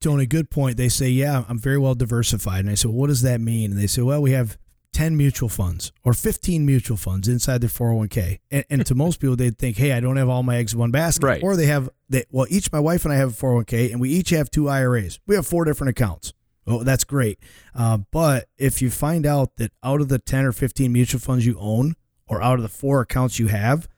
[0.00, 0.76] Tony, good point.
[0.76, 2.60] They say, yeah, I'm very well diversified.
[2.60, 3.72] And I said, well, what does that mean?
[3.72, 4.56] And they say, well, we have
[4.92, 8.40] 10 mutual funds or 15 mutual funds inside their 401k.
[8.50, 10.78] And, and to most people, they'd think, hey, I don't have all my eggs in
[10.80, 11.24] one basket.
[11.24, 11.42] Right.
[11.42, 14.10] Or they have, they, well, each my wife and I have a 401k and we
[14.10, 15.20] each have two IRAs.
[15.26, 16.32] We have four different accounts.
[16.66, 17.38] Oh, that's great.
[17.74, 21.46] Uh, but if you find out that out of the 10 or 15 mutual funds
[21.46, 21.94] you own
[22.26, 23.88] or out of the four accounts you have,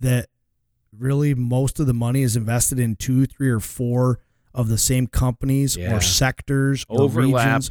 [0.00, 0.28] that
[0.96, 4.20] really most of the money is invested in two, three, or four
[4.54, 5.96] of the same companies Yeah.
[5.96, 7.46] or sectors or Overlap.
[7.46, 7.70] regions.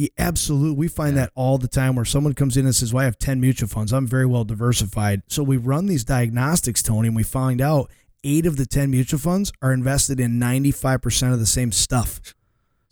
[0.00, 0.76] Yeah, absolutely.
[0.76, 3.18] We find that all the time where someone comes in and says, Well, I have
[3.18, 3.92] 10 mutual funds.
[3.92, 5.22] I'm very well diversified.
[5.28, 7.90] So we run these diagnostics, Tony, and we find out
[8.24, 12.20] eight of the 10 mutual funds are invested in 95% of the same stuff.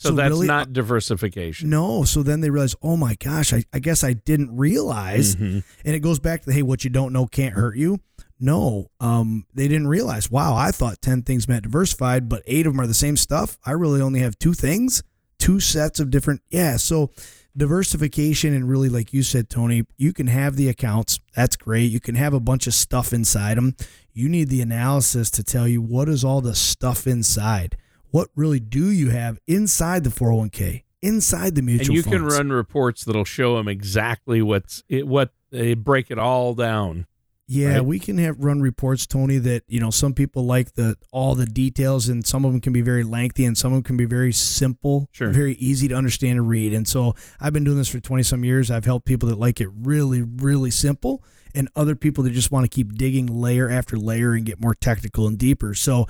[0.01, 1.71] So, that's really- not diversification.
[1.71, 2.05] No.
[2.05, 5.35] So then they realize, Oh my gosh, I, I guess I didn't realize.
[5.35, 5.65] Mhm.
[5.87, 8.01] And it goes back to, Hey, what you don't know can't hurt you.
[8.39, 10.31] No, um, they didn't realize.
[10.31, 13.59] Wow, I thought ten things meant diversified, but eight of them are the same stuff.
[13.65, 15.03] I really only have two things,
[15.39, 16.43] two sets of different.
[16.51, 17.11] Yeah, so
[17.57, 21.19] diversification and really, like you said, Tony, you can have the accounts.
[21.35, 21.91] That's great.
[21.91, 23.77] You can have a bunch of stuff inside them.
[24.13, 27.77] You need the analysis to tell you what is all the stuff inside.
[28.11, 31.89] What really do you have inside the 401k, inside the mutual fund?
[31.89, 32.35] And you funds?
[32.35, 37.07] can run reports that'll show them exactly what's it, what they break it all down.
[37.51, 37.85] Yeah, right?
[37.85, 39.39] we can have run reports, Tony.
[39.39, 42.75] That you know, some people like the all the details, and some of them can
[42.75, 45.31] be very lengthy, and some of them can be very simple, Sure.
[45.31, 46.75] very easy to understand and read.
[46.75, 48.71] And so, I've been doing this for twenty some years.
[48.71, 52.65] I've helped people that like it really, really simple, and other people that just want
[52.65, 55.73] to keep digging layer after layer and get more technical and deeper.
[55.73, 56.07] So,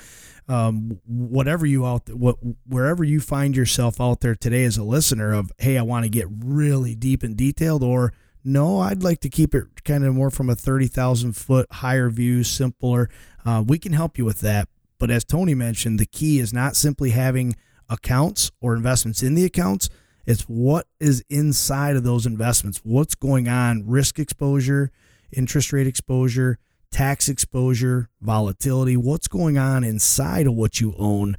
[0.48, 5.32] um, whatever you out, what wherever you find yourself out there today as a listener
[5.34, 8.12] of, hey, I want to get really deep and detailed, or
[8.48, 12.42] no, I'd like to keep it kind of more from a 30,000 foot higher view,
[12.42, 13.10] simpler.
[13.44, 14.68] Uh, we can help you with that.
[14.98, 17.54] But as Tony mentioned, the key is not simply having
[17.88, 19.90] accounts or investments in the accounts.
[20.26, 22.80] It's what is inside of those investments.
[22.82, 23.86] What's going on?
[23.86, 24.90] Risk exposure,
[25.30, 26.58] interest rate exposure,
[26.90, 28.96] tax exposure, volatility.
[28.96, 31.36] What's going on inside of what you own?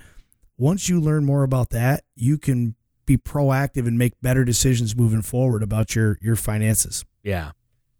[0.57, 2.75] Once you learn more about that, you can
[3.09, 7.03] be proactive and make better decisions moving forward about your your finances.
[7.23, 7.51] Yeah.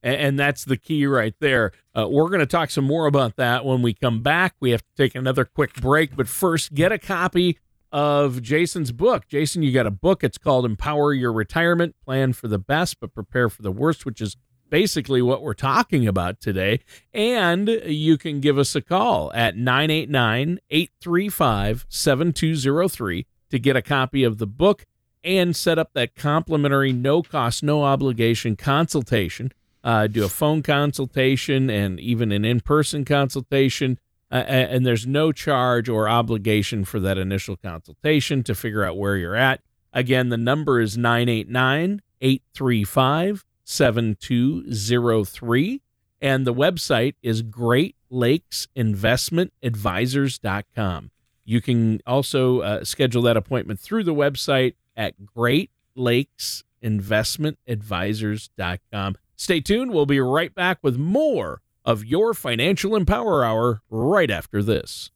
[0.02, 1.74] And, that's the key right there.
[1.94, 4.56] Uh, we're going to talk some more about that when we come back.
[4.62, 7.60] We have to take another quick break, but first, get a copy
[7.92, 9.28] of Jason's book.
[9.28, 10.24] Jason, you got a book.
[10.24, 14.22] It's called Empower Your Retirement Plan for the Best, but Prepare for the Worst, which
[14.22, 14.38] is
[14.70, 16.80] basically what we're talking about today.
[17.14, 24.24] And you can give us a call at 989 835 7203 to get a copy
[24.24, 24.86] of the book
[25.24, 29.52] and set up that complimentary, no cost, no obligation consultation.
[29.84, 34.00] Uh, do a phone consultation and even an in person consultation.
[34.32, 39.18] Uh, and there's no charge or obligation for that initial consultation to figure out where
[39.18, 39.62] you're at.
[39.94, 45.82] Again, the number is 989 835 7203.
[46.22, 51.12] And the website is Great Lakes Investment Advisors.com.
[51.46, 59.16] You can also uh, schedule that appointment through the website at Great Lakes investmentadvisors.com.
[59.36, 59.92] Stay tuned.
[59.92, 65.10] We'll be right back with more of your Financial Empower Hour right after this.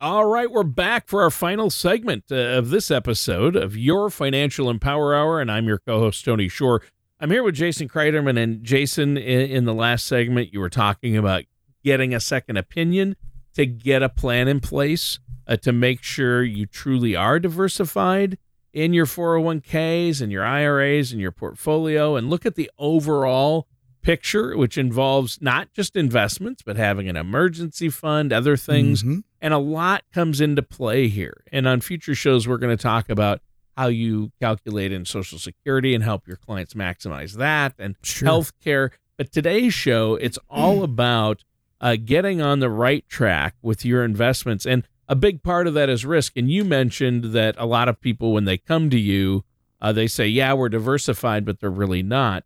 [0.00, 4.68] All right, we're back for our final segment uh, of this episode of your Financial
[4.68, 6.82] Empower Hour, and I'm your co host, Tony Shore.
[7.18, 8.38] I'm here with Jason Kreiderman.
[8.38, 11.44] And Jason, in, in the last segment, you were talking about
[11.82, 13.16] getting a second opinion
[13.54, 18.36] to get a plan in place uh, to make sure you truly are diversified
[18.76, 23.66] in your 401ks and your IRAs and your portfolio and look at the overall
[24.02, 29.02] picture, which involves not just investments, but having an emergency fund, other things.
[29.02, 29.20] Mm-hmm.
[29.40, 31.42] And a lot comes into play here.
[31.50, 33.40] And on future shows, we're going to talk about
[33.78, 38.26] how you calculate in Social Security and help your clients maximize that and sure.
[38.26, 38.90] health care.
[39.16, 41.44] But today's show, it's all about
[41.80, 44.66] uh, getting on the right track with your investments.
[44.66, 46.36] And a big part of that is risk.
[46.36, 49.44] And you mentioned that a lot of people, when they come to you,
[49.80, 52.44] uh, they say, "Yeah, we're diversified," but they're really not.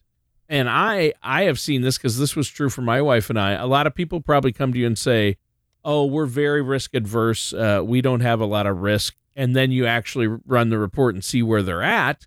[0.49, 3.53] And I I have seen this because this was true for my wife and I.
[3.53, 5.37] A lot of people probably come to you and say,
[5.85, 7.53] "Oh, we're very risk adverse.
[7.53, 11.15] Uh, we don't have a lot of risk." And then you actually run the report
[11.15, 12.27] and see where they're at,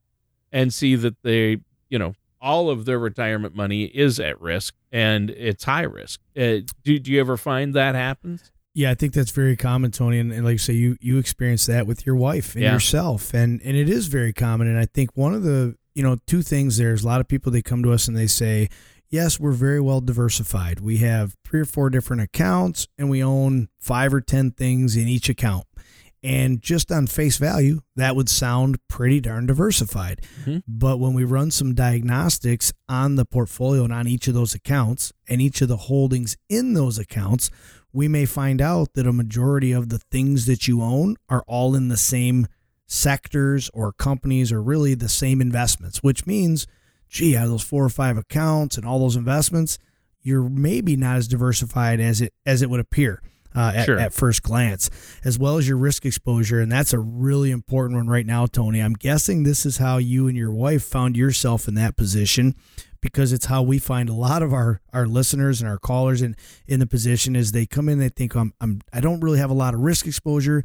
[0.51, 1.57] and see that they,
[1.89, 6.19] you know, all of their retirement money is at risk and it's high risk.
[6.35, 8.52] Uh, do do you ever find that happens?
[8.75, 10.17] Yeah, I think that's very common, Tony.
[10.17, 12.73] And, and like I say, you you experience that with your wife and yeah.
[12.73, 14.67] yourself, and and it is very common.
[14.67, 17.51] And I think one of the you know two things there's a lot of people
[17.51, 18.69] they come to us and they say,
[19.09, 20.79] yes, we're very well diversified.
[20.79, 25.07] We have three or four different accounts, and we own five or ten things in
[25.07, 25.65] each account.
[26.23, 30.21] And just on face value, that would sound pretty darn diversified.
[30.41, 30.59] Mm-hmm.
[30.65, 35.11] But when we run some diagnostics on the portfolio and on each of those accounts
[35.27, 37.51] and each of the holdings in those accounts,
[37.93, 41.75] we may find out that a majority of the things that you own are all
[41.75, 42.47] in the same
[42.87, 46.67] sectors or companies or really the same investments, which means,
[47.07, 49.77] gee, out of those four or five accounts and all those investments,
[50.21, 53.21] you're maybe not as diversified as it as it would appear.
[53.55, 53.99] Uh, at, sure.
[53.99, 54.89] at, first glance,
[55.23, 56.59] as well as your risk exposure.
[56.59, 58.79] And that's a really important one right now, Tony.
[58.79, 62.55] I'm guessing this is how you and your wife found yourself in that position
[63.03, 66.35] because it's how we find a lot of our our listeners and our callers in
[66.65, 69.51] in the position is they come in they think I'm, I'm I don't really have
[69.51, 70.63] a lot of risk exposure.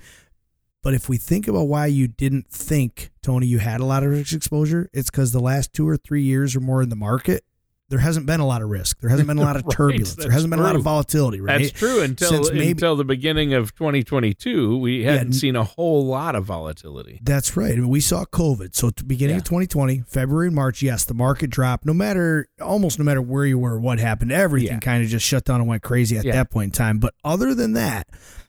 [0.81, 4.11] But if we think about why you didn't think Tony you had a lot of
[4.11, 7.45] risk exposure it's because the last two or three years or more in the market
[7.91, 9.01] there hasn't been a lot of risk.
[9.01, 10.15] There hasn't been a lot of right, turbulence.
[10.15, 11.63] There hasn't been a lot of volatility, right?
[11.63, 16.05] That's true until maybe, until the beginning of 2022, we hadn't yeah, seen a whole
[16.07, 17.19] lot of volatility.
[17.23, 17.73] That's right.
[17.73, 18.75] I mean, we saw COVID.
[18.75, 19.41] So, beginning yeah.
[19.41, 21.87] of 2020, February and March, yes, the market dropped.
[21.87, 24.81] No matter almost no matter where you were, what happened, everything yeah.
[24.81, 26.99] kind of just shut down and went crazy at that point in time.
[26.99, 28.09] But other than that,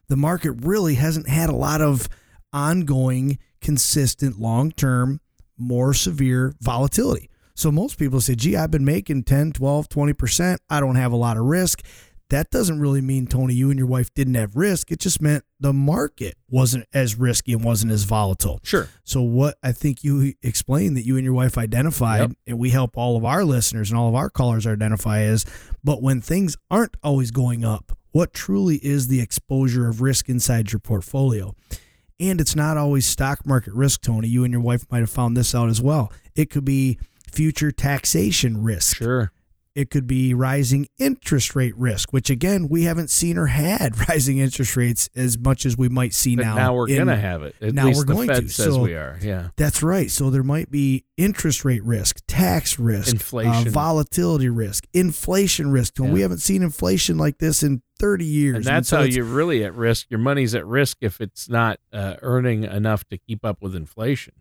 [0.10, 2.10] the market really hasn't had a lot of
[2.52, 5.22] ongoing, consistent, long term,
[5.58, 7.30] more severe volatility.
[7.60, 10.60] So most people say, gee, I've been making 10, 12, 20%.
[10.70, 11.82] I don't have a lot of risk.
[12.30, 14.94] That doesn't really mean, Tony, you and your wife didn't have risk.
[14.94, 18.62] It just meant the market wasn't as risky and wasn't as volatile.
[18.64, 18.88] Sure.
[19.04, 22.32] So, what I think you explained that you and your wife identified, yep.
[22.48, 25.44] and we help all of our listeners and all of our callers identify is,
[25.84, 30.72] but when things aren't always going up, what truly is the exposure of risk inside
[30.72, 31.56] your portfolio?
[32.22, 34.30] And it's not always stock market risk, Tony.
[34.30, 36.14] You and your wife might have found this out as well.
[36.36, 37.00] It could be
[37.30, 38.98] future taxation risk.
[38.98, 39.32] Sure.
[39.76, 44.40] It could be rising interest rate risk, which again, we haven't seen or had rising
[44.40, 46.56] interest rates as much as we might see but now.
[46.56, 47.56] Now we're going to have it.
[47.62, 48.50] At now we're going Fed to.
[48.50, 49.18] Says so we are.
[49.22, 49.50] Yeah.
[49.58, 50.10] That's right.
[50.10, 55.98] So there might be interest rate risk, tax risk, inflation, uh, volatility risk, inflation risk.
[56.00, 56.10] Yeah.
[56.10, 58.56] We haven't seen inflation like this in 30 years.
[58.56, 60.08] And that's and so how you're really at risk.
[60.10, 64.34] Your money's at risk if it's not uh, earning enough to keep up with inflation.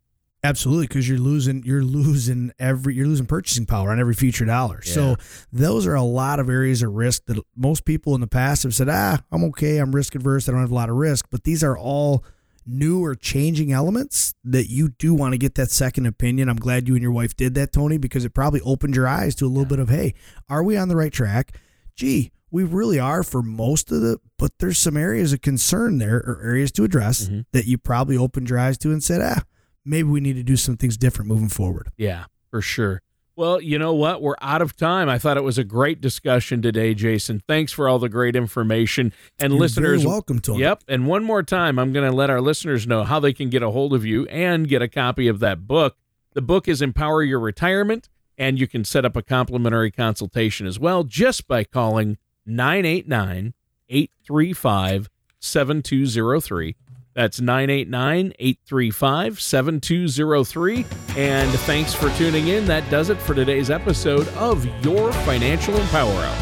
[0.45, 4.81] Absolutely, because you're losing you're losing every you're losing purchasing power on every future dollar.
[4.85, 4.93] Yeah.
[4.93, 5.17] So
[5.53, 8.75] those are a lot of areas of risk that most people in the past have
[8.75, 11.27] said, ah, I'm okay, I'm risk adverse, I don't have a lot of risk.
[11.31, 12.25] But these are all
[12.65, 16.49] new or changing elements that you do want to get that second opinion.
[16.49, 19.35] I'm glad you and your wife did that, Tony, because it probably opened your eyes
[19.37, 19.69] to a little yeah.
[19.69, 20.15] bit of, hey,
[20.49, 21.59] are we on the right track?
[21.97, 26.19] Gee, we really are for most of the, but there's some areas of concern there
[26.19, 27.41] or areas to address mm-hmm.
[27.53, 29.43] that you probably opened your eyes to and said, ah
[29.85, 31.91] maybe we need to do some things different moving forward.
[31.97, 33.03] Yeah, for sure.
[33.39, 34.21] Well, you know what?
[34.21, 35.09] We're out of time.
[35.09, 37.41] I thought it was a great discussion today, Jason.
[37.47, 39.13] Thanks for all the great information.
[39.39, 40.83] And You're listeners, welcome to Yep.
[40.89, 43.63] And one more time, I'm going to let our listeners know how they can get
[43.63, 45.97] a hold of you and get a copy of that book.
[46.33, 50.81] The book is Empower Your Retirement, and you can set up a complimentary consultation as
[50.81, 53.55] well just by calling 989
[53.89, 55.09] 835
[55.39, 56.75] 7203.
[57.19, 60.87] That's 989 835 7203.
[61.17, 62.65] And thanks for tuning in.
[62.67, 66.37] That does it for today's episode of Your Financial Empower Hour.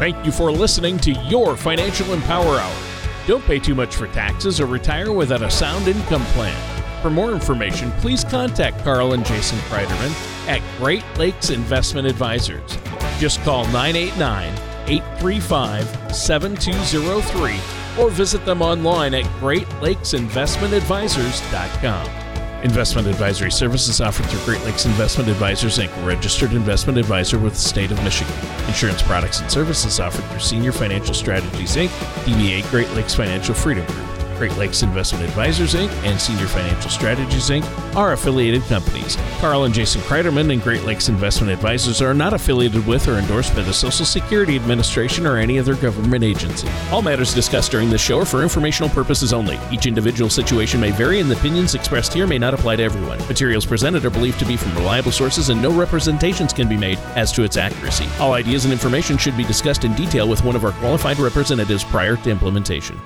[0.00, 2.76] Thank you for listening to Your Financial Empower Hour.
[3.28, 6.60] Don't pay too much for taxes or retire without a sound income plan.
[7.02, 12.78] For more information, please contact Carl and Jason Kreiderman at Great Lakes Investment Advisors.
[13.20, 14.54] Just call 989
[14.88, 22.20] 835 7203 or visit them online at greatlakesinvestmentadvisors.com.
[22.62, 27.58] Investment advisory services offered through Great Lakes Investment Advisors Inc., registered investment advisor with the
[27.58, 28.34] state of Michigan.
[28.66, 31.88] Insurance products and services offered through Senior Financial Strategies Inc.,
[32.24, 34.09] DBA Great Lakes Financial Freedom Group.
[34.40, 35.90] Great Lakes Investment Advisors Inc.
[36.02, 37.94] and Senior Financial Strategies Inc.
[37.94, 39.18] are affiliated companies.
[39.38, 43.54] Carl and Jason Kreiderman and Great Lakes Investment Advisors are not affiliated with or endorsed
[43.54, 46.70] by the Social Security Administration or any other government agency.
[46.90, 49.60] All matters discussed during this show are for informational purposes only.
[49.70, 53.18] Each individual situation may vary, and the opinions expressed here may not apply to everyone.
[53.28, 56.96] Materials presented are believed to be from reliable sources, and no representations can be made
[57.14, 58.06] as to its accuracy.
[58.18, 61.84] All ideas and information should be discussed in detail with one of our qualified representatives
[61.84, 62.98] prior to implementation.